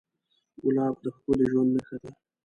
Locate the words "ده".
2.01-2.09